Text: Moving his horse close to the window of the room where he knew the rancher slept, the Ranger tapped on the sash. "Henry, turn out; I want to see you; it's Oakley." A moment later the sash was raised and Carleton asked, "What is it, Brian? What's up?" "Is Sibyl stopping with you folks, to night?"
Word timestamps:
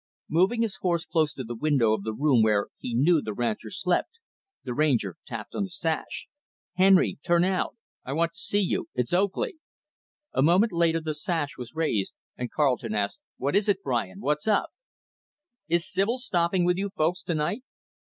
Moving 0.29 0.63
his 0.63 0.77
horse 0.77 1.05
close 1.05 1.31
to 1.35 1.43
the 1.43 1.53
window 1.53 1.93
of 1.93 2.01
the 2.01 2.11
room 2.15 2.41
where 2.41 2.69
he 2.79 2.95
knew 2.95 3.21
the 3.21 3.35
rancher 3.35 3.69
slept, 3.69 4.17
the 4.63 4.73
Ranger 4.73 5.15
tapped 5.27 5.53
on 5.53 5.61
the 5.65 5.69
sash. 5.69 6.25
"Henry, 6.73 7.19
turn 7.23 7.43
out; 7.43 7.77
I 8.03 8.13
want 8.13 8.31
to 8.33 8.39
see 8.39 8.61
you; 8.61 8.89
it's 8.95 9.13
Oakley." 9.13 9.59
A 10.33 10.41
moment 10.41 10.71
later 10.71 11.01
the 11.01 11.13
sash 11.13 11.55
was 11.55 11.75
raised 11.75 12.15
and 12.35 12.49
Carleton 12.51 12.95
asked, 12.95 13.21
"What 13.37 13.55
is 13.55 13.69
it, 13.69 13.83
Brian? 13.83 14.21
What's 14.21 14.47
up?" 14.47 14.71
"Is 15.67 15.87
Sibyl 15.87 16.17
stopping 16.17 16.65
with 16.65 16.79
you 16.79 16.89
folks, 16.89 17.21
to 17.21 17.35
night?" 17.35 17.61